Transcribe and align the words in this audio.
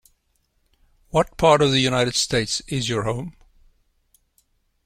What 1.11 1.37
part 1.37 1.61
of 1.61 1.69
the 1.69 1.79
United 1.79 2.15
States 2.15 2.61
is 2.65 2.89
your 2.89 3.03
home. 3.03 3.35